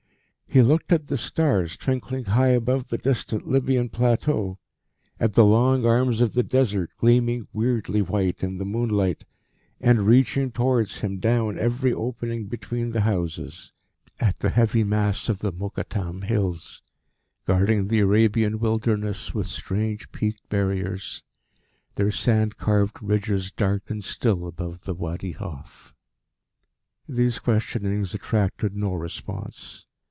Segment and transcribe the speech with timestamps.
[0.53, 4.59] He looked at the stars twinkling high above the distant Libyan Plateau;
[5.17, 9.23] at the long arms of the Desert, gleaming weirdly white in the moonlight,
[9.79, 13.71] and reaching towards him down every opening between the houses;
[14.19, 16.81] at the heavy mass of the Mokattam Hills,
[17.47, 21.23] guarding the Arabian Wilderness with strange, peaked barriers,
[21.95, 25.93] their sand carved ridges dark and still above the Wadi Hof.
[27.07, 29.85] These questionings attracted no response.